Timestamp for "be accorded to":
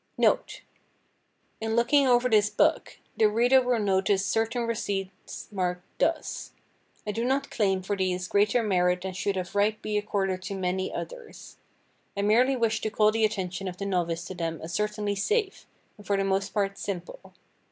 9.79-10.55